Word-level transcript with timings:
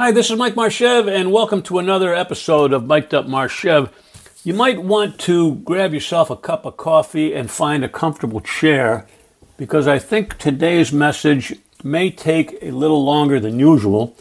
Hi, 0.00 0.12
this 0.12 0.30
is 0.30 0.38
Mike 0.38 0.54
Marchev, 0.54 1.08
and 1.08 1.32
welcome 1.32 1.60
to 1.62 1.80
another 1.80 2.14
episode 2.14 2.72
of 2.72 2.84
Miked 2.84 3.12
Up 3.12 3.26
Marchev. 3.26 3.92
You 4.44 4.54
might 4.54 4.80
want 4.80 5.18
to 5.22 5.56
grab 5.56 5.92
yourself 5.92 6.30
a 6.30 6.36
cup 6.36 6.64
of 6.64 6.76
coffee 6.76 7.34
and 7.34 7.50
find 7.50 7.84
a 7.84 7.88
comfortable 7.88 8.40
chair 8.40 9.08
because 9.56 9.88
I 9.88 9.98
think 9.98 10.38
today's 10.38 10.92
message 10.92 11.58
may 11.82 12.12
take 12.12 12.56
a 12.62 12.70
little 12.70 13.04
longer 13.04 13.40
than 13.40 13.58
usual. 13.58 14.16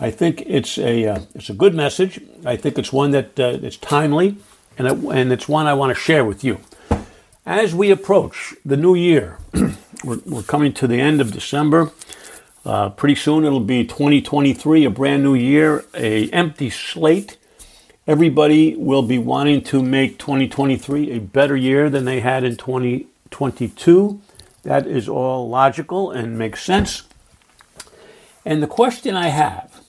I 0.00 0.10
think 0.10 0.42
it's 0.46 0.78
a 0.78 1.06
uh, 1.06 1.20
it's 1.36 1.48
a 1.48 1.54
good 1.54 1.76
message. 1.76 2.20
I 2.44 2.56
think 2.56 2.76
it's 2.76 2.92
one 2.92 3.12
that 3.12 3.38
uh, 3.38 3.60
it's 3.62 3.76
timely, 3.76 4.36
and 4.76 4.88
it, 4.88 4.98
and 5.14 5.30
it's 5.30 5.48
one 5.48 5.68
I 5.68 5.74
want 5.74 5.94
to 5.96 6.02
share 6.02 6.24
with 6.24 6.42
you. 6.42 6.58
As 7.46 7.72
we 7.72 7.92
approach 7.92 8.52
the 8.64 8.76
new 8.76 8.96
year, 8.96 9.38
we're, 10.04 10.18
we're 10.26 10.42
coming 10.42 10.72
to 10.72 10.88
the 10.88 11.00
end 11.00 11.20
of 11.20 11.30
December. 11.30 11.92
Uh, 12.64 12.90
pretty 12.90 13.14
soon 13.14 13.44
it'll 13.44 13.60
be 13.60 13.84
2023, 13.84 14.84
a 14.84 14.90
brand 14.90 15.22
new 15.22 15.34
year, 15.34 15.84
a 15.94 16.28
empty 16.30 16.68
slate. 16.68 17.38
Everybody 18.06 18.76
will 18.76 19.02
be 19.02 19.18
wanting 19.18 19.62
to 19.64 19.82
make 19.82 20.18
2023 20.18 21.12
a 21.12 21.20
better 21.20 21.56
year 21.56 21.88
than 21.88 22.04
they 22.04 22.20
had 22.20 22.44
in 22.44 22.56
2022. 22.56 24.20
That 24.62 24.86
is 24.86 25.08
all 25.08 25.48
logical 25.48 26.10
and 26.10 26.36
makes 26.36 26.62
sense. 26.62 27.04
And 28.44 28.62
the 28.62 28.66
question 28.66 29.16
I 29.16 29.28
have 29.28 29.80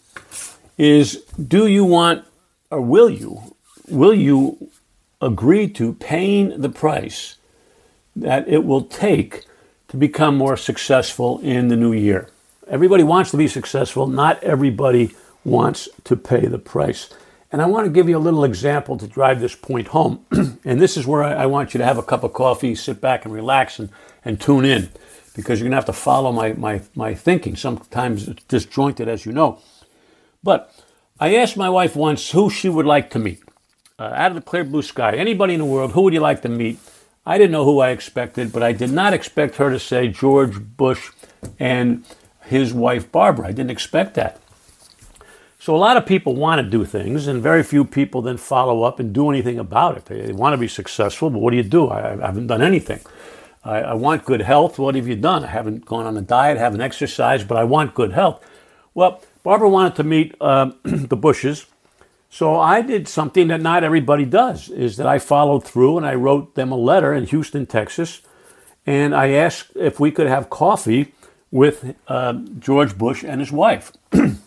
is 0.77 1.25
do 1.35 1.67
you 1.67 1.83
want 1.83 2.25
or 2.69 2.81
will 2.81 3.09
you 3.09 3.55
will 3.89 4.13
you 4.13 4.69
agree 5.19 5.67
to 5.67 5.93
paying 5.93 6.61
the 6.61 6.69
price 6.69 7.35
that 8.15 8.47
it 8.47 8.63
will 8.63 8.83
take 8.83 9.45
to 9.89 9.97
become 9.97 10.37
more 10.37 10.55
successful 10.55 11.39
in 11.39 11.67
the 11.67 11.75
new 11.75 11.91
year? 11.91 12.29
Everybody 12.67 13.03
wants 13.03 13.31
to 13.31 13.37
be 13.37 13.47
successful. 13.47 14.07
Not 14.07 14.43
everybody 14.43 15.15
wants 15.43 15.89
to 16.03 16.15
pay 16.15 16.45
the 16.45 16.59
price. 16.59 17.09
And 17.51 17.61
I 17.61 17.65
want 17.65 17.85
to 17.85 17.91
give 17.91 18.07
you 18.07 18.17
a 18.17 18.19
little 18.19 18.43
example 18.43 18.97
to 18.97 19.07
drive 19.07 19.41
this 19.41 19.55
point 19.55 19.87
home. 19.89 20.25
and 20.31 20.79
this 20.79 20.95
is 20.95 21.05
where 21.05 21.23
I, 21.23 21.45
want 21.47 21.73
you 21.73 21.79
to 21.79 21.85
have 21.85 21.97
a 21.97 22.03
cup 22.03 22.23
of 22.23 22.31
coffee, 22.33 22.75
sit 22.75 23.01
back 23.01 23.25
and 23.25 23.33
relax 23.33 23.77
and, 23.77 23.89
and 24.23 24.39
tune 24.39 24.63
in 24.63 24.89
because 25.35 25.59
you're 25.59 25.65
going 25.65 25.71
to 25.71 25.77
have 25.77 25.85
to 25.85 25.93
follow 25.93 26.31
my, 26.31 26.53
my, 26.53 26.81
my 26.95 27.13
thinking. 27.13 27.55
Sometimes 27.55 28.27
it's 28.27 28.43
disjointed, 28.45 29.09
as 29.09 29.25
you 29.25 29.33
know. 29.33 29.59
But 30.43 30.73
I 31.19 31.35
asked 31.35 31.57
my 31.57 31.69
wife 31.69 31.95
once 31.95 32.31
who 32.31 32.49
she 32.49 32.69
would 32.69 32.85
like 32.85 33.09
to 33.11 33.19
meet. 33.19 33.43
Uh, 33.99 34.13
out 34.15 34.31
of 34.31 34.35
the 34.35 34.41
clear 34.41 34.63
blue 34.63 34.81
sky, 34.81 35.15
anybody 35.15 35.53
in 35.53 35.59
the 35.59 35.65
world, 35.65 35.91
who 35.91 36.03
would 36.03 36.13
you 36.13 36.19
like 36.19 36.41
to 36.43 36.49
meet? 36.49 36.79
I 37.25 37.37
didn't 37.37 37.51
know 37.51 37.65
who 37.65 37.79
I 37.79 37.89
expected, 37.89 38.51
but 38.51 38.63
I 38.63 38.71
did 38.71 38.91
not 38.91 39.13
expect 39.13 39.57
her 39.57 39.69
to 39.69 39.77
say 39.77 40.07
George 40.07 40.59
Bush 40.59 41.11
and 41.59 42.03
his 42.43 42.73
wife 42.73 43.11
Barbara. 43.11 43.47
I 43.47 43.51
didn't 43.51 43.71
expect 43.71 44.15
that. 44.15 44.41
So 45.61 45.75
a 45.75 45.77
lot 45.77 45.95
of 45.95 46.07
people 46.07 46.35
want 46.35 46.59
to 46.59 46.67
do 46.67 46.85
things, 46.85 47.27
and 47.27 47.39
very 47.39 47.61
few 47.61 47.85
people 47.85 48.23
then 48.23 48.37
follow 48.37 48.81
up 48.81 48.99
and 48.99 49.13
do 49.13 49.29
anything 49.29 49.59
about 49.59 49.95
it. 49.95 50.05
They, 50.05 50.33
want 50.33 50.53
to 50.53 50.57
be 50.57 50.67
successful, 50.67 51.29
but 51.29 51.37
what 51.37 51.51
do 51.51 51.57
you 51.57 51.63
do? 51.63 51.87
I, 51.87 52.13
I 52.13 52.25
haven't 52.25 52.47
done 52.47 52.63
anything. 52.63 52.99
I, 53.63 53.81
I, 53.81 53.93
want 53.93 54.25
good 54.25 54.41
health. 54.41 54.79
What 54.79 54.95
have 54.95 55.07
you 55.07 55.15
done? 55.15 55.43
I 55.43 55.49
haven't 55.49 55.85
gone 55.85 56.07
on 56.07 56.17
a 56.17 56.21
diet, 56.21 56.57
haven't 56.57 56.81
exercised, 56.81 57.47
but 57.47 57.57
I 57.57 57.63
want 57.63 57.93
good 57.93 58.13
health. 58.13 58.43
Well, 58.95 59.21
Barbara 59.43 59.69
wanted 59.69 59.95
to 59.97 60.03
meet 60.03 60.33
uh, 60.41 60.71
the 60.83 61.15
Bushes, 61.15 61.67
so 62.31 62.59
I 62.59 62.81
did 62.81 63.07
something 63.07 63.49
that 63.49 63.61
not 63.61 63.83
everybody 63.83 64.25
does. 64.25 64.69
Is 64.69 64.97
that 64.97 65.05
I 65.05 65.19
followed 65.19 65.63
through 65.63 65.97
and 65.97 66.07
I 66.07 66.15
wrote 66.15 66.55
them 66.55 66.71
a 66.71 66.75
letter 66.75 67.13
in 67.13 67.25
Houston, 67.25 67.67
Texas, 67.67 68.21
and 68.87 69.13
I 69.13 69.29
asked 69.29 69.73
if 69.75 69.99
we 69.99 70.09
could 70.09 70.25
have 70.25 70.49
coffee 70.49 71.13
with 71.51 71.95
uh, 72.07 72.33
George 72.59 72.97
Bush 72.97 73.23
and 73.23 73.41
his 73.41 73.51
wife. 73.51 73.91
and 74.11 74.39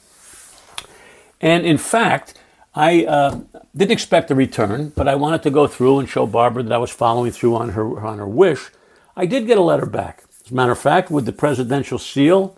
in 1.40 1.78
fact, 1.78 2.34
I 2.74 3.04
uh, 3.04 3.40
didn't 3.76 3.92
expect 3.92 4.30
a 4.30 4.34
return, 4.34 4.92
but 4.96 5.06
I 5.06 5.14
wanted 5.14 5.42
to 5.44 5.50
go 5.50 5.66
through 5.66 6.00
and 6.00 6.08
show 6.08 6.26
Barbara 6.26 6.64
that 6.64 6.72
I 6.72 6.78
was 6.78 6.90
following 6.90 7.30
through 7.30 7.54
on 7.54 7.70
her 7.70 8.04
on 8.04 8.18
her 8.18 8.26
wish. 8.26 8.70
I 9.16 9.26
did 9.26 9.46
get 9.46 9.58
a 9.58 9.62
letter 9.62 9.86
back, 9.86 10.24
as 10.44 10.50
a 10.50 10.54
matter 10.54 10.72
of 10.72 10.78
fact, 10.78 11.10
with 11.10 11.24
the 11.24 11.32
presidential 11.32 11.98
seal, 11.98 12.56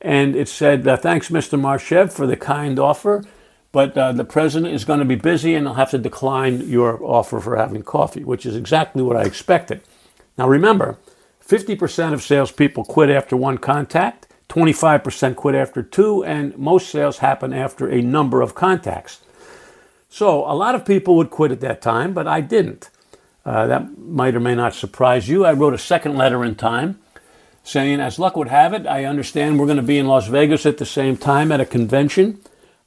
and 0.00 0.36
it 0.36 0.48
said, 0.48 0.86
uh, 0.86 0.96
"Thanks, 0.96 1.30
Mr. 1.30 1.58
Marchev, 1.58 2.12
for 2.12 2.28
the 2.28 2.36
kind 2.36 2.78
offer, 2.78 3.24
but 3.72 3.98
uh, 3.98 4.12
the 4.12 4.24
president 4.24 4.72
is 4.72 4.84
going 4.84 5.00
to 5.00 5.04
be 5.04 5.16
busy, 5.16 5.56
and 5.56 5.66
I'll 5.66 5.74
have 5.74 5.90
to 5.90 5.98
decline 5.98 6.60
your 6.68 7.02
offer 7.02 7.40
for 7.40 7.56
having 7.56 7.82
coffee," 7.82 8.22
which 8.22 8.46
is 8.46 8.54
exactly 8.54 9.02
what 9.02 9.16
I 9.16 9.22
expected. 9.22 9.80
Now, 10.38 10.48
remember, 10.48 10.96
50% 11.48 12.12
of 12.12 12.22
salespeople 12.22 12.84
quit 12.84 13.08
after 13.08 13.36
one 13.36 13.58
contact, 13.58 14.26
25% 14.48 15.36
quit 15.36 15.54
after 15.54 15.82
two, 15.82 16.24
and 16.24 16.56
most 16.58 16.90
sales 16.90 17.18
happen 17.18 17.52
after 17.52 17.88
a 17.88 18.02
number 18.02 18.42
of 18.42 18.54
contacts. 18.54 19.20
So 20.08 20.44
a 20.50 20.54
lot 20.54 20.74
of 20.74 20.84
people 20.84 21.16
would 21.16 21.30
quit 21.30 21.52
at 21.52 21.60
that 21.60 21.82
time, 21.82 22.14
but 22.14 22.26
I 22.26 22.40
didn't. 22.40 22.90
Uh, 23.44 23.66
that 23.68 23.96
might 23.96 24.34
or 24.34 24.40
may 24.40 24.54
not 24.54 24.74
surprise 24.74 25.28
you. 25.28 25.44
I 25.44 25.52
wrote 25.52 25.74
a 25.74 25.78
second 25.78 26.16
letter 26.16 26.44
in 26.44 26.56
time 26.56 26.98
saying, 27.62 28.00
as 28.00 28.18
luck 28.18 28.36
would 28.36 28.48
have 28.48 28.72
it, 28.72 28.86
I 28.86 29.04
understand 29.04 29.58
we're 29.58 29.66
going 29.66 29.76
to 29.76 29.82
be 29.82 29.98
in 29.98 30.06
Las 30.06 30.26
Vegas 30.28 30.66
at 30.66 30.78
the 30.78 30.86
same 30.86 31.16
time 31.16 31.52
at 31.52 31.60
a 31.60 31.66
convention. 31.66 32.40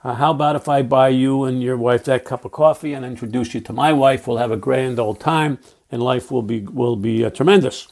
Uh, 0.04 0.16
how 0.16 0.32
about 0.32 0.56
if 0.56 0.68
I 0.70 0.82
buy 0.82 1.10
you 1.10 1.44
and 1.44 1.62
your 1.62 1.78
wife 1.78 2.06
that 2.06 2.26
cup 2.26 2.46
of 2.46 2.52
coffee 2.54 2.94
and 2.94 3.06
introduce 3.06 3.54
you 3.54 3.62
to 3.62 3.74
my 3.74 3.92
wife? 3.94 4.28
We'll 4.28 4.38
have 4.38 4.52
a 4.52 4.58
grand 4.58 5.00
old 5.00 5.20
time, 5.20 5.60
and 5.92 6.02
life 6.02 6.32
will 6.32 6.42
be 6.42 6.62
will 6.62 6.96
be 6.96 7.26
uh, 7.26 7.30
tremendous. 7.30 7.90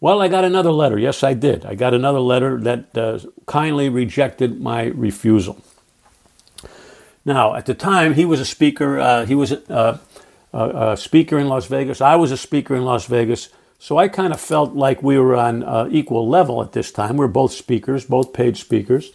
Well, 0.00 0.20
I 0.20 0.28
got 0.28 0.44
another 0.44 0.72
letter. 0.72 0.98
Yes, 0.98 1.22
I 1.22 1.34
did. 1.34 1.64
I 1.64 1.74
got 1.74 1.94
another 1.94 2.20
letter 2.20 2.60
that 2.60 2.96
uh, 2.96 3.18
kindly 3.46 3.88
rejected 3.88 4.60
my 4.60 4.84
refusal. 4.84 5.62
Now, 7.24 7.54
at 7.54 7.66
the 7.66 7.74
time, 7.74 8.14
he 8.14 8.24
was 8.24 8.38
a 8.38 8.44
speaker. 8.44 9.00
Uh, 9.00 9.26
he 9.26 9.34
was 9.34 9.52
a, 9.52 10.00
a, 10.52 10.90
a, 10.92 10.96
speaker 10.96 11.38
in 11.38 11.48
Las 11.48 11.66
Vegas. 11.66 12.00
I 12.00 12.14
was 12.16 12.30
a 12.30 12.36
speaker 12.36 12.76
in 12.76 12.84
Las 12.84 13.06
Vegas. 13.06 13.48
So 13.78 13.98
I 13.98 14.08
kind 14.08 14.32
of 14.32 14.40
felt 14.40 14.74
like 14.74 15.02
we 15.02 15.18
were 15.18 15.34
on 15.34 15.62
uh, 15.62 15.88
equal 15.90 16.28
level 16.28 16.62
at 16.62 16.72
this 16.72 16.92
time. 16.92 17.14
We 17.16 17.20
we're 17.20 17.28
both 17.28 17.52
speakers, 17.52 18.04
both 18.04 18.32
paid 18.32 18.56
speakers. 18.56 19.12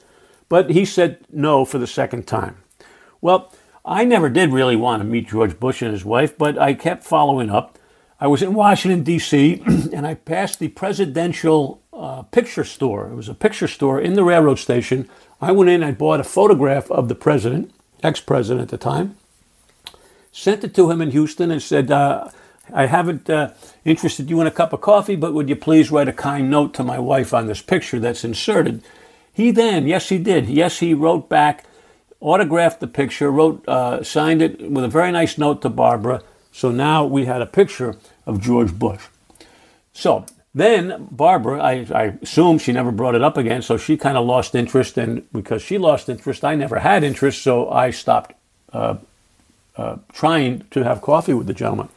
But 0.50 0.72
he 0.72 0.84
said 0.84 1.20
no 1.32 1.64
for 1.64 1.78
the 1.78 1.88
second 1.88 2.28
time. 2.28 2.58
Well, 3.22 3.54
I 3.86 4.04
never 4.04 4.30
did 4.30 4.52
really 4.52 4.76
want 4.76 5.02
to 5.02 5.08
meet 5.08 5.30
George 5.30 5.60
Bush 5.60 5.82
and 5.82 5.92
his 5.92 6.06
wife, 6.06 6.38
but 6.38 6.58
I 6.58 6.74
kept 6.74 7.04
following 7.04 7.50
up. 7.50 7.78
I 8.22 8.28
was 8.28 8.44
in 8.44 8.54
Washington, 8.54 9.02
D.C., 9.02 9.64
and 9.66 10.06
I 10.06 10.14
passed 10.14 10.60
the 10.60 10.68
presidential 10.68 11.82
uh, 11.92 12.22
picture 12.22 12.64
store. 12.64 13.08
It 13.08 13.16
was 13.16 13.28
a 13.28 13.34
picture 13.34 13.68
store 13.68 14.00
in 14.00 14.14
the 14.14 14.24
railroad 14.24 14.60
station. 14.60 15.10
I 15.42 15.52
went 15.52 15.72
in, 15.72 15.84
I 15.84 15.92
bought 15.92 16.20
a 16.20 16.24
photograph 16.24 16.92
of 16.92 17.08
the 17.08 17.16
president, 17.16 17.74
ex 18.04 18.20
president 18.22 18.62
at 18.62 18.70
the 18.70 18.78
time, 18.78 19.18
sent 20.32 20.64
it 20.64 20.76
to 20.76 20.92
him 20.92 21.02
in 21.02 21.10
Houston, 21.10 21.50
and 21.50 21.64
said, 21.64 21.90
uh, 21.90 22.30
I 22.72 22.86
haven't 22.86 23.28
uh, 23.28 23.54
interested 23.86 24.30
you 24.30 24.40
in 24.40 24.46
a 24.46 24.52
cup 24.52 24.72
of 24.72 24.82
coffee, 24.82 25.16
but 25.16 25.34
would 25.34 25.50
you 25.50 25.56
please 25.56 25.90
write 25.90 26.08
a 26.08 26.14
kind 26.14 26.52
note 26.52 26.76
to 26.76 26.84
my 26.84 27.00
wife 27.00 27.34
on 27.34 27.48
this 27.48 27.64
picture 27.64 28.00
that's 28.00 28.24
inserted? 28.24 28.84
He 29.34 29.50
then, 29.50 29.88
yes, 29.88 30.10
he 30.10 30.20
did. 30.20 30.48
Yes, 30.48 30.78
he 30.78 30.94
wrote 30.94 31.28
back, 31.28 31.66
autographed 32.20 32.82
the 32.82 32.88
picture, 32.88 33.32
wrote, 33.32 33.68
uh, 33.68 34.04
signed 34.04 34.44
it 34.44 34.70
with 34.70 34.84
a 34.84 34.90
very 34.90 35.12
nice 35.12 35.40
note 35.40 35.64
to 35.64 35.70
Barbara. 35.70 36.22
So 36.52 36.70
now 36.70 37.06
we 37.06 37.26
had 37.26 37.42
a 37.42 37.46
picture 37.46 37.96
of 38.26 38.42
George 38.42 38.74
Bush. 38.74 39.02
So 39.94 40.26
then 40.54 41.08
Barbara, 41.12 41.62
I, 41.62 41.86
I 41.94 42.04
assume 42.22 42.58
she 42.58 42.72
never 42.72 42.92
brought 42.92 43.16
it 43.16 43.24
up 43.24 43.38
again, 43.38 43.62
so 43.62 43.78
she 43.78 43.98
kind 43.98 44.18
of 44.18 44.26
lost 44.26 44.56
interest. 44.56 44.98
And 44.98 45.32
because 45.32 45.62
she 45.62 45.78
lost 45.78 46.10
interest, 46.10 46.44
I 46.44 46.56
never 46.56 46.80
had 46.80 47.04
interest, 47.04 47.42
so 47.42 47.70
I 47.70 47.92
stopped 47.92 48.34
uh, 48.74 48.96
uh, 49.78 49.98
trying 50.12 50.66
to 50.72 50.84
have 50.84 51.02
coffee 51.02 51.34
with 51.34 51.48
the 51.48 51.54
gentleman. 51.54 51.90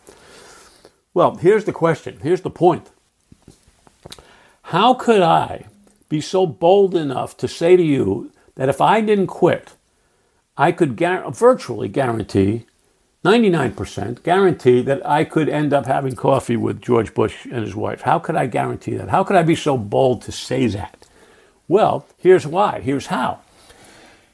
Well, 1.12 1.36
here's 1.36 1.64
the 1.64 1.72
question. 1.72 2.18
Here's 2.22 2.42
the 2.42 2.50
point. 2.50 2.90
How 4.62 4.94
could 4.94 5.22
I 5.22 5.66
be 6.08 6.20
so 6.20 6.46
bold 6.46 6.94
enough 6.94 7.36
to 7.38 7.48
say 7.48 7.76
to 7.76 7.82
you 7.82 8.32
that 8.54 8.68
if 8.68 8.80
I 8.80 9.00
didn't 9.00 9.26
quit, 9.26 9.74
I 10.56 10.72
could 10.72 10.96
gar- 10.96 11.30
virtually 11.30 11.88
guarantee 11.88 12.66
99% 13.24 14.22
guarantee 14.22 14.82
that 14.82 15.04
I 15.06 15.24
could 15.24 15.48
end 15.48 15.72
up 15.72 15.86
having 15.86 16.14
coffee 16.14 16.56
with 16.56 16.82
George 16.82 17.14
Bush 17.14 17.46
and 17.46 17.64
his 17.64 17.74
wife. 17.74 18.02
How 18.02 18.18
could 18.18 18.36
I 18.36 18.46
guarantee 18.46 18.94
that? 18.96 19.08
How 19.08 19.24
could 19.24 19.36
I 19.36 19.42
be 19.42 19.56
so 19.56 19.78
bold 19.78 20.20
to 20.22 20.32
say 20.32 20.66
that? 20.66 21.06
Well, 21.66 22.06
here's 22.18 22.46
why. 22.46 22.80
Here's 22.80 23.06
how. 23.06 23.40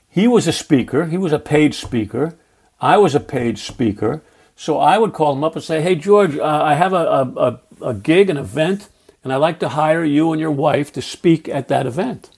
He 0.09 0.27
was 0.27 0.49
a 0.49 0.53
speaker, 0.53 1.07
he 1.07 1.17
was 1.17 1.33
a 1.33 1.39
paid 1.39 1.73
speaker. 1.73 2.35
I 2.81 2.97
was 2.97 3.15
a 3.15 3.21
paid 3.21 3.59
speaker. 3.59 4.23
So 4.57 4.79
I 4.79 4.99
would 4.99 5.13
call 5.13 5.35
him 5.35 5.45
up 5.45 5.55
and 5.55 5.65
say, 5.65 5.81
Hey, 5.81 5.95
George, 5.95 6.37
uh, 6.37 6.45
I 6.45 6.75
have 6.75 6.93
a, 6.93 6.97
a, 6.97 7.61
a 7.83 7.95
gig, 7.95 8.29
an 8.29 8.37
event, 8.37 8.89
and 9.23 9.33
I'd 9.33 9.37
like 9.37 9.61
to 9.61 9.71
hire 9.71 10.05
you 10.05 10.33
and 10.33 10.41
your 10.41 10.51
wife 10.51 10.93
to 10.95 11.03
speak 11.03 11.49
at 11.49 11.69
that 11.69 11.87
event. 11.87 12.31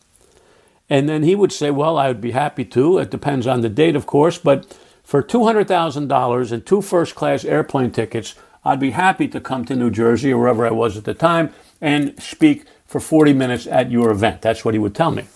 And 0.91 1.09
then 1.09 1.23
he 1.23 1.35
would 1.35 1.53
say, 1.53 1.71
Well, 1.71 1.97
I 1.97 2.09
would 2.09 2.21
be 2.21 2.33
happy 2.33 2.65
to. 2.67 2.99
It 2.99 3.11
depends 3.11 3.47
on 3.47 3.63
the 3.63 3.69
date, 3.69 3.97
of 3.97 4.05
course, 4.05 4.37
but 4.37 4.77
for 5.13 5.23
$200,000 5.23 6.53
and 6.53 6.65
two 6.65 6.81
first 6.81 7.15
class 7.15 7.45
airplane 7.45 7.91
tickets, 7.91 8.35
I'd 8.65 8.81
be 8.81 8.93
happy 8.93 9.29
to 9.29 9.43
come 9.43 9.67
to 9.67 9.77
New 9.77 9.91
Jersey 9.91 10.33
or 10.33 10.39
wherever 10.39 10.67
I 10.67 10.71
was 10.71 10.97
at 10.97 11.05
the 11.05 11.13
time 11.13 11.53
and 11.83 12.19
speak 12.19 12.65
for 12.87 12.99
40 12.99 13.35
minutes 13.35 13.67
at 13.67 13.91
your 13.91 14.11
event. 14.11 14.41
That's 14.41 14.65
what 14.65 14.73
he 14.73 14.79
would 14.79 14.95
tell 14.95 15.11
me. 15.11 15.27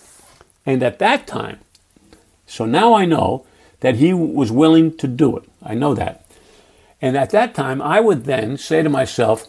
And 0.65 0.81
at 0.81 0.97
that 0.97 1.27
time, 1.27 1.59
So 2.47 2.65
now 2.65 2.95
I 2.95 3.05
know 3.05 3.45
that 3.81 3.97
he 3.97 4.15
was 4.15 4.51
willing 4.51 4.97
to 4.97 5.07
do 5.07 5.37
it. 5.37 5.43
I 5.61 5.75
know 5.75 5.93
that. 5.93 6.25
And 6.99 7.15
at 7.15 7.29
that 7.29 7.53
time, 7.53 7.79
I 7.79 7.99
would 7.99 8.23
then 8.23 8.57
say 8.57 8.81
to 8.81 8.89
myself, 8.89 9.45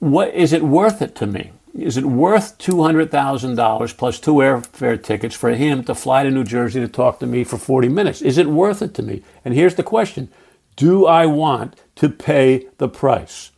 what 0.00 0.34
is 0.34 0.52
it 0.52 0.62
worth 0.62 1.00
it 1.00 1.14
to 1.14 1.26
me? 1.26 1.52
Is 1.78 1.96
it 1.96 2.04
worth 2.04 2.58
$200,000 2.58 3.96
plus 3.96 4.18
two 4.18 4.34
airfare 4.34 5.00
tickets 5.00 5.36
for 5.36 5.50
him 5.50 5.84
to 5.84 5.94
fly 5.94 6.24
to 6.24 6.30
New 6.30 6.42
Jersey 6.42 6.80
to 6.80 6.88
talk 6.88 7.20
to 7.20 7.26
me 7.26 7.44
for 7.44 7.56
40 7.56 7.88
minutes? 7.88 8.20
Is 8.20 8.36
it 8.36 8.48
worth 8.48 8.82
it 8.82 8.94
to 8.94 9.02
me? 9.02 9.22
And 9.44 9.54
here's 9.54 9.76
the 9.76 9.84
question 9.84 10.28
Do 10.74 11.06
I 11.06 11.26
want 11.26 11.80
to 11.96 12.08
pay 12.08 12.66
the 12.78 12.88
price? 12.88 13.52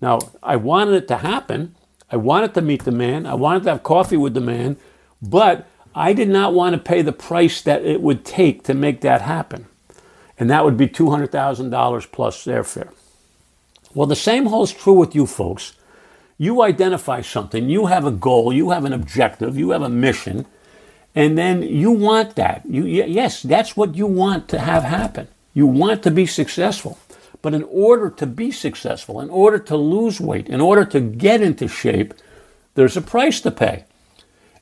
Now, 0.00 0.20
I 0.40 0.54
wanted 0.54 0.94
it 0.94 1.08
to 1.08 1.16
happen. 1.16 1.74
I 2.12 2.16
wanted 2.16 2.54
to 2.54 2.62
meet 2.62 2.84
the 2.84 2.92
man. 2.92 3.26
I 3.26 3.34
wanted 3.34 3.64
to 3.64 3.70
have 3.70 3.82
coffee 3.82 4.16
with 4.16 4.34
the 4.34 4.40
man. 4.40 4.76
But 5.20 5.66
I 5.96 6.12
did 6.12 6.28
not 6.28 6.54
want 6.54 6.74
to 6.74 6.78
pay 6.80 7.02
the 7.02 7.12
price 7.12 7.60
that 7.62 7.84
it 7.84 8.00
would 8.00 8.24
take 8.24 8.62
to 8.64 8.74
make 8.74 9.00
that 9.00 9.22
happen. 9.22 9.66
And 10.38 10.48
that 10.48 10.64
would 10.64 10.76
be 10.76 10.86
$200,000 10.86 12.12
plus 12.12 12.44
airfare. 12.44 12.92
Well, 13.94 14.06
the 14.06 14.14
same 14.14 14.46
holds 14.46 14.72
true 14.72 14.92
with 14.92 15.16
you 15.16 15.26
folks. 15.26 15.72
You 16.38 16.62
identify 16.62 17.20
something, 17.20 17.68
you 17.68 17.86
have 17.86 18.06
a 18.06 18.12
goal, 18.12 18.52
you 18.52 18.70
have 18.70 18.84
an 18.84 18.92
objective, 18.92 19.58
you 19.58 19.70
have 19.70 19.82
a 19.82 19.88
mission, 19.88 20.46
and 21.14 21.36
then 21.36 21.62
you 21.62 21.90
want 21.90 22.36
that. 22.36 22.64
You, 22.64 22.84
yes, 22.84 23.42
that's 23.42 23.76
what 23.76 23.96
you 23.96 24.06
want 24.06 24.48
to 24.50 24.60
have 24.60 24.84
happen. 24.84 25.26
You 25.52 25.66
want 25.66 26.04
to 26.04 26.12
be 26.12 26.26
successful. 26.26 26.96
But 27.42 27.54
in 27.54 27.64
order 27.64 28.08
to 28.10 28.26
be 28.26 28.52
successful, 28.52 29.20
in 29.20 29.30
order 29.30 29.58
to 29.58 29.76
lose 29.76 30.20
weight, 30.20 30.48
in 30.48 30.60
order 30.60 30.84
to 30.84 31.00
get 31.00 31.40
into 31.40 31.66
shape, 31.66 32.14
there's 32.74 32.96
a 32.96 33.02
price 33.02 33.40
to 33.40 33.50
pay. 33.50 33.84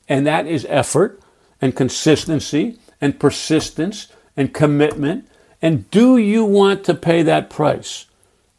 And 0.08 0.26
that 0.26 0.46
is 0.46 0.66
effort 0.68 1.20
and 1.60 1.76
consistency 1.76 2.78
and 3.00 3.20
persistence 3.20 4.08
and 4.36 4.54
commitment. 4.54 5.28
And 5.60 5.90
do 5.90 6.16
you 6.16 6.44
want 6.44 6.84
to 6.84 6.94
pay 6.94 7.22
that 7.22 7.50
price 7.50 8.06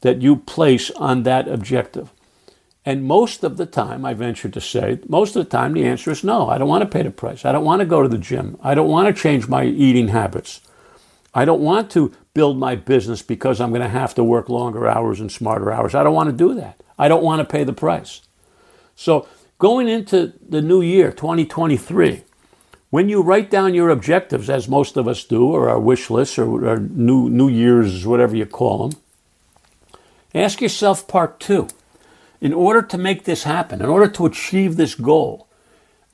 that 0.02 0.22
you 0.22 0.36
place 0.36 0.92
on 0.92 1.24
that 1.24 1.48
objective? 1.48 2.12
And 2.88 3.04
most 3.04 3.44
of 3.44 3.58
the 3.58 3.66
time, 3.66 4.06
I 4.06 4.14
venture 4.14 4.48
to 4.48 4.62
say, 4.62 5.00
most 5.10 5.36
of 5.36 5.44
the 5.44 5.50
time 5.50 5.74
the 5.74 5.86
answer 5.86 6.10
is 6.10 6.24
no. 6.24 6.48
I 6.48 6.58
don't 6.58 6.70
want 6.70 6.84
to 6.84 6.90
pay 6.90 7.04
the 7.04 7.12
price. 7.12 7.44
I 7.44 7.52
don't 7.52 7.66
want 7.66 7.82
to 7.82 7.86
go 7.86 8.02
to 8.02 8.08
the 8.08 8.18
gym. 8.18 8.58
I 8.64 8.76
don't 8.76 8.88
want 8.88 9.14
to 9.14 9.22
change 9.22 9.50
my 9.50 9.66
eating 9.66 10.08
habits. 10.08 10.62
I 11.34 11.44
don't 11.44 11.60
want 11.60 11.92
to 11.92 12.14
build 12.34 12.58
my 12.58 12.76
business 12.76 13.22
because 13.22 13.60
I'm 13.60 13.72
going 13.72 13.82
to 13.82 13.90
have 13.90 14.16
to 14.16 14.24
work 14.24 14.48
longer 14.48 14.88
hours 14.88 15.20
and 15.20 15.30
smarter 15.30 15.70
hours. 15.70 15.96
I 15.96 16.04
don't 16.04 16.14
want 16.14 16.30
to 16.30 16.34
do 16.38 16.54
that. 16.54 16.80
I 16.98 17.10
don't 17.10 17.26
want 17.26 17.42
to 17.42 17.46
pay 17.46 17.66
the 17.66 17.74
price. 17.74 18.22
So, 18.96 19.28
going 19.60 19.90
into 19.90 20.32
the 20.48 20.62
new 20.62 20.80
year, 20.80 21.12
2023, 21.12 22.24
when 22.90 23.10
you 23.10 23.22
write 23.22 23.52
down 23.52 23.74
your 23.74 23.90
objectives, 23.90 24.50
as 24.50 24.70
most 24.70 24.96
of 24.96 25.10
us 25.10 25.26
do, 25.26 25.46
or 25.46 25.70
our 25.70 25.78
wish 25.78 26.10
lists, 26.10 26.40
or 26.40 26.80
new, 26.80 27.30
new 27.30 27.50
Year's, 27.50 28.08
whatever 28.08 28.34
you 28.34 28.46
call 28.46 28.88
them, 28.88 29.02
ask 30.34 30.62
yourself 30.62 31.06
part 31.10 31.42
two 31.42 31.68
in 32.42 32.54
order 32.54 32.82
to 32.82 32.98
make 32.98 33.24
this 33.24 33.44
happen, 33.44 33.82
in 33.82 33.88
order 33.88 34.08
to 34.08 34.26
achieve 34.26 34.76
this 34.76 34.96
goal, 34.96 35.48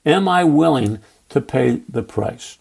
am 0.06 0.28
I 0.28 0.44
willing 0.44 1.00
to 1.30 1.42
pay 1.42 1.82
the 1.90 2.04
price? 2.04 2.58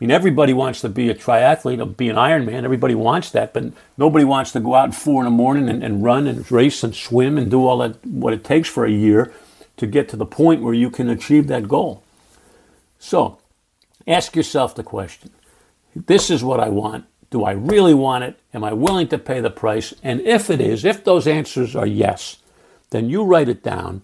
I 0.00 0.04
mean, 0.04 0.10
everybody 0.12 0.52
wants 0.52 0.80
to 0.82 0.88
be 0.88 1.10
a 1.10 1.14
triathlete, 1.14 1.82
or 1.82 1.86
be 1.86 2.08
an 2.08 2.14
Ironman. 2.14 2.62
Everybody 2.62 2.94
wants 2.94 3.30
that, 3.32 3.52
but 3.52 3.72
nobody 3.96 4.24
wants 4.24 4.52
to 4.52 4.60
go 4.60 4.74
out 4.76 4.90
at 4.90 4.94
four 4.94 5.22
in 5.22 5.24
the 5.24 5.30
morning 5.30 5.68
and, 5.68 5.82
and 5.82 6.04
run 6.04 6.28
and 6.28 6.50
race 6.52 6.84
and 6.84 6.94
swim 6.94 7.36
and 7.36 7.50
do 7.50 7.66
all 7.66 7.78
that 7.78 8.04
what 8.06 8.32
it 8.32 8.44
takes 8.44 8.68
for 8.68 8.84
a 8.84 8.90
year 8.90 9.32
to 9.76 9.88
get 9.88 10.08
to 10.10 10.16
the 10.16 10.26
point 10.26 10.62
where 10.62 10.74
you 10.74 10.88
can 10.88 11.08
achieve 11.08 11.48
that 11.48 11.66
goal. 11.66 12.04
So, 13.00 13.38
ask 14.06 14.36
yourself 14.36 14.76
the 14.76 14.84
question: 14.84 15.30
This 15.96 16.30
is 16.30 16.44
what 16.44 16.60
I 16.60 16.68
want. 16.68 17.04
Do 17.30 17.42
I 17.42 17.50
really 17.52 17.94
want 17.94 18.22
it? 18.22 18.38
Am 18.54 18.62
I 18.62 18.72
willing 18.72 19.08
to 19.08 19.18
pay 19.18 19.40
the 19.40 19.50
price? 19.50 19.92
And 20.04 20.20
if 20.20 20.48
it 20.48 20.60
is, 20.60 20.84
if 20.84 21.02
those 21.02 21.26
answers 21.26 21.74
are 21.74 21.86
yes, 21.86 22.36
then 22.90 23.08
you 23.08 23.24
write 23.24 23.48
it 23.48 23.62
down 23.62 24.02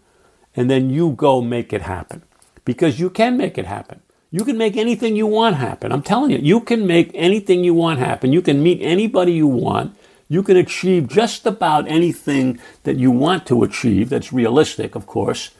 and 0.57 0.71
then 0.71 0.91
you 0.91 1.11
go 1.11 1.41
make 1.41 1.73
it 1.73 1.83
happen. 1.83 2.23
Because 2.65 2.99
you 2.99 3.11
can 3.11 3.37
make 3.37 3.59
it 3.59 3.67
happen. 3.67 4.01
You 4.31 4.45
can 4.45 4.57
make 4.57 4.77
anything 4.77 5.17
you 5.17 5.27
want 5.27 5.57
happen. 5.57 5.93
I'm 5.93 6.03
telling 6.03 6.31
you, 6.31 6.39
you 6.39 6.61
can 6.61 6.87
make 6.87 7.11
anything 7.15 7.63
you 7.63 7.75
want 7.75 7.99
happen. 7.99 8.33
You 8.33 8.43
can 8.43 8.63
meet 8.63 8.81
anybody 8.81 9.33
you 9.33 9.47
want. 9.47 9.97
You 10.29 10.43
can 10.43 10.57
achieve 10.57 11.09
just 11.09 11.47
about 11.47 11.87
anything 11.87 12.59
that 12.83 12.97
you 12.97 13.11
want 13.11 13.47
to 13.47 13.63
achieve, 13.63 14.09
that's 14.09 14.33
realistic, 14.33 14.95
of 14.95 15.07
course, 15.07 15.51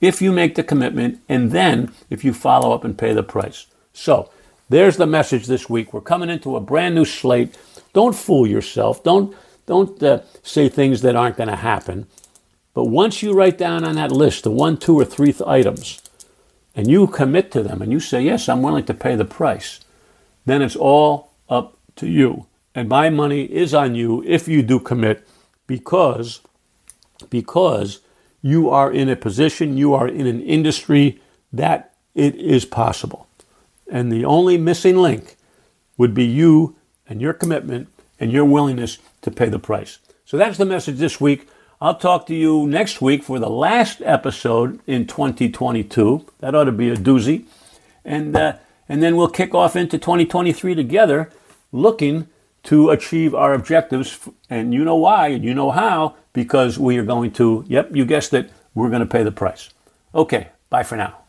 if 0.00 0.20
you 0.20 0.30
make 0.30 0.54
the 0.54 0.62
commitment 0.62 1.20
and 1.28 1.50
then 1.50 1.92
if 2.10 2.24
you 2.24 2.32
follow 2.32 2.72
up 2.72 2.84
and 2.84 2.98
pay 2.98 3.12
the 3.14 3.22
price. 3.22 3.66
So, 3.92 4.30
there's 4.68 4.96
the 4.96 5.06
message 5.06 5.46
this 5.46 5.68
week. 5.68 5.92
We're 5.92 6.00
coming 6.00 6.30
into 6.30 6.56
a 6.56 6.60
brand 6.60 6.94
new 6.94 7.04
slate. 7.04 7.56
Don't 7.92 8.14
fool 8.14 8.46
yourself. 8.46 9.02
Don't 9.02 9.34
don't 9.66 10.02
uh, 10.02 10.20
say 10.42 10.68
things 10.68 11.00
that 11.02 11.16
aren't 11.16 11.36
going 11.36 11.48
to 11.48 11.56
happen. 11.56 12.06
But 12.74 12.86
once 12.86 13.22
you 13.22 13.32
write 13.32 13.56
down 13.56 13.84
on 13.84 13.94
that 13.96 14.12
list 14.12 14.44
the 14.44 14.50
one, 14.50 14.76
two, 14.76 14.98
or 14.98 15.04
three 15.04 15.32
th- 15.32 15.42
items, 15.46 16.02
and 16.74 16.90
you 16.90 17.06
commit 17.06 17.52
to 17.52 17.62
them 17.62 17.80
and 17.80 17.92
you 17.92 18.00
say, 18.00 18.22
Yes, 18.22 18.48
I'm 18.48 18.62
willing 18.62 18.84
to 18.86 18.94
pay 18.94 19.16
the 19.16 19.24
price, 19.24 19.80
then 20.44 20.60
it's 20.60 20.76
all 20.76 21.32
up 21.48 21.78
to 21.96 22.08
you. 22.08 22.46
And 22.74 22.88
my 22.88 23.10
money 23.10 23.44
is 23.44 23.72
on 23.72 23.94
you 23.94 24.22
if 24.26 24.48
you 24.48 24.62
do 24.62 24.80
commit 24.80 25.26
because, 25.68 26.40
because 27.30 28.00
you 28.42 28.68
are 28.68 28.92
in 28.92 29.08
a 29.08 29.16
position, 29.16 29.76
you 29.76 29.94
are 29.94 30.08
in 30.08 30.26
an 30.26 30.42
industry 30.42 31.20
that 31.52 31.94
it 32.14 32.34
is 32.34 32.64
possible. 32.64 33.28
And 33.90 34.10
the 34.10 34.24
only 34.24 34.58
missing 34.58 34.96
link 34.96 35.36
would 35.96 36.14
be 36.14 36.24
you 36.24 36.76
and 37.08 37.20
your 37.20 37.32
commitment 37.32 37.88
and 38.18 38.32
your 38.32 38.44
willingness 38.44 38.98
to 39.22 39.30
pay 39.30 39.48
the 39.48 39.58
price. 39.58 39.98
So 40.24 40.36
that's 40.36 40.58
the 40.58 40.64
message 40.64 40.96
this 40.96 41.20
week. 41.20 41.46
I'll 41.80 41.96
talk 41.96 42.26
to 42.26 42.34
you 42.34 42.66
next 42.66 43.02
week 43.02 43.22
for 43.22 43.38
the 43.38 43.50
last 43.50 44.00
episode 44.02 44.80
in 44.86 45.06
2022. 45.06 46.24
That 46.38 46.54
ought 46.54 46.64
to 46.64 46.72
be 46.72 46.88
a 46.90 46.96
doozy. 46.96 47.44
And, 48.04 48.36
uh, 48.36 48.56
and 48.88 49.02
then 49.02 49.16
we'll 49.16 49.28
kick 49.28 49.54
off 49.54 49.74
into 49.76 49.98
2023 49.98 50.74
together, 50.74 51.30
looking 51.72 52.28
to 52.64 52.90
achieve 52.90 53.34
our 53.34 53.54
objectives. 53.54 54.18
And 54.48 54.72
you 54.72 54.84
know 54.84 54.96
why, 54.96 55.28
and 55.28 55.44
you 55.44 55.54
know 55.54 55.72
how, 55.72 56.16
because 56.32 56.78
we 56.78 56.96
are 56.98 57.04
going 57.04 57.32
to, 57.32 57.64
yep, 57.66 57.94
you 57.94 58.04
guessed 58.04 58.34
it, 58.34 58.50
we're 58.74 58.90
going 58.90 59.00
to 59.00 59.06
pay 59.06 59.22
the 59.22 59.32
price. 59.32 59.70
Okay, 60.14 60.48
bye 60.70 60.84
for 60.84 60.96
now. 60.96 61.23